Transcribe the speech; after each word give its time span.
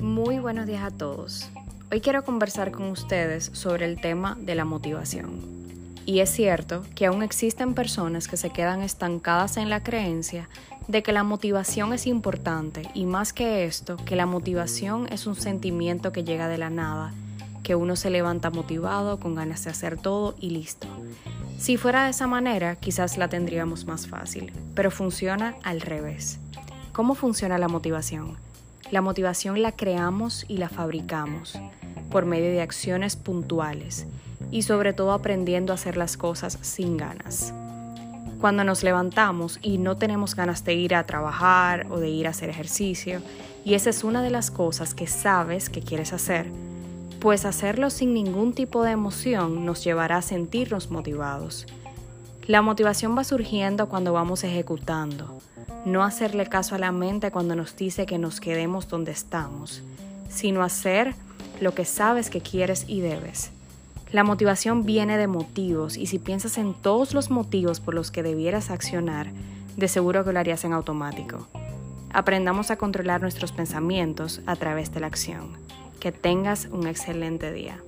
buenos 0.00 0.66
días 0.66 0.82
a 0.82 0.90
todos. 0.90 1.50
Hoy 1.90 2.00
quiero 2.00 2.24
conversar 2.24 2.70
con 2.70 2.90
ustedes 2.90 3.50
sobre 3.52 3.84
el 3.84 4.00
tema 4.00 4.36
de 4.40 4.54
la 4.54 4.64
motivación. 4.64 5.40
Y 6.06 6.20
es 6.20 6.30
cierto 6.30 6.84
que 6.94 7.06
aún 7.06 7.22
existen 7.22 7.74
personas 7.74 8.28
que 8.28 8.36
se 8.36 8.50
quedan 8.50 8.82
estancadas 8.82 9.56
en 9.56 9.68
la 9.68 9.82
creencia 9.82 10.48
de 10.86 11.02
que 11.02 11.12
la 11.12 11.24
motivación 11.24 11.92
es 11.92 12.06
importante 12.06 12.88
y 12.94 13.06
más 13.06 13.32
que 13.32 13.64
esto, 13.64 13.96
que 13.96 14.16
la 14.16 14.24
motivación 14.24 15.08
es 15.12 15.26
un 15.26 15.34
sentimiento 15.34 16.12
que 16.12 16.24
llega 16.24 16.48
de 16.48 16.58
la 16.58 16.70
nada, 16.70 17.12
que 17.62 17.74
uno 17.74 17.96
se 17.96 18.10
levanta 18.10 18.50
motivado, 18.50 19.18
con 19.18 19.34
ganas 19.34 19.64
de 19.64 19.70
hacer 19.70 19.98
todo 19.98 20.34
y 20.40 20.50
listo. 20.50 20.86
Si 21.58 21.76
fuera 21.76 22.04
de 22.04 22.10
esa 22.10 22.26
manera, 22.26 22.76
quizás 22.76 23.18
la 23.18 23.28
tendríamos 23.28 23.84
más 23.84 24.06
fácil, 24.06 24.52
pero 24.74 24.90
funciona 24.90 25.56
al 25.64 25.80
revés. 25.80 26.38
¿Cómo 26.92 27.14
funciona 27.14 27.58
la 27.58 27.68
motivación? 27.68 28.47
La 28.90 29.02
motivación 29.02 29.60
la 29.60 29.72
creamos 29.72 30.46
y 30.48 30.56
la 30.56 30.70
fabricamos 30.70 31.58
por 32.10 32.24
medio 32.24 32.50
de 32.50 32.62
acciones 32.62 33.16
puntuales 33.16 34.06
y 34.50 34.62
sobre 34.62 34.94
todo 34.94 35.12
aprendiendo 35.12 35.72
a 35.72 35.74
hacer 35.74 35.98
las 35.98 36.16
cosas 36.16 36.58
sin 36.62 36.96
ganas. 36.96 37.52
Cuando 38.40 38.64
nos 38.64 38.82
levantamos 38.82 39.58
y 39.60 39.76
no 39.76 39.96
tenemos 39.96 40.34
ganas 40.34 40.64
de 40.64 40.72
ir 40.72 40.94
a 40.94 41.04
trabajar 41.04 41.86
o 41.90 41.98
de 41.98 42.08
ir 42.08 42.26
a 42.26 42.30
hacer 42.30 42.48
ejercicio, 42.48 43.20
y 43.62 43.74
esa 43.74 43.90
es 43.90 44.04
una 44.04 44.22
de 44.22 44.30
las 44.30 44.50
cosas 44.50 44.94
que 44.94 45.06
sabes 45.06 45.68
que 45.68 45.82
quieres 45.82 46.14
hacer, 46.14 46.46
pues 47.20 47.44
hacerlo 47.44 47.90
sin 47.90 48.14
ningún 48.14 48.54
tipo 48.54 48.84
de 48.84 48.92
emoción 48.92 49.66
nos 49.66 49.84
llevará 49.84 50.18
a 50.18 50.22
sentirnos 50.22 50.90
motivados. 50.90 51.66
La 52.46 52.62
motivación 52.62 53.18
va 53.18 53.24
surgiendo 53.24 53.90
cuando 53.90 54.14
vamos 54.14 54.44
ejecutando, 54.44 55.42
no 55.88 56.04
hacerle 56.04 56.46
caso 56.46 56.74
a 56.74 56.78
la 56.78 56.92
mente 56.92 57.30
cuando 57.30 57.56
nos 57.56 57.76
dice 57.76 58.06
que 58.06 58.18
nos 58.18 58.40
quedemos 58.40 58.88
donde 58.88 59.12
estamos, 59.12 59.82
sino 60.28 60.62
hacer 60.62 61.14
lo 61.60 61.74
que 61.74 61.84
sabes 61.84 62.30
que 62.30 62.40
quieres 62.40 62.84
y 62.86 63.00
debes. 63.00 63.50
La 64.12 64.24
motivación 64.24 64.86
viene 64.86 65.18
de 65.18 65.26
motivos 65.26 65.96
y 65.96 66.06
si 66.06 66.18
piensas 66.18 66.56
en 66.56 66.74
todos 66.74 67.12
los 67.12 67.30
motivos 67.30 67.80
por 67.80 67.94
los 67.94 68.10
que 68.10 68.22
debieras 68.22 68.70
accionar, 68.70 69.30
de 69.76 69.88
seguro 69.88 70.24
que 70.24 70.32
lo 70.32 70.40
harías 70.40 70.64
en 70.64 70.72
automático. 70.72 71.46
Aprendamos 72.10 72.70
a 72.70 72.76
controlar 72.76 73.20
nuestros 73.20 73.52
pensamientos 73.52 74.40
a 74.46 74.56
través 74.56 74.92
de 74.92 75.00
la 75.00 75.08
acción. 75.08 75.52
Que 76.00 76.10
tengas 76.10 76.68
un 76.70 76.86
excelente 76.86 77.52
día. 77.52 77.82